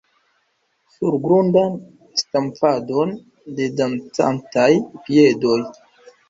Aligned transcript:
Surgrundan 0.93 1.75
stamfadon 2.21 3.13
de 3.59 3.69
dancantaj 3.83 4.71
piedoj. 5.05 5.61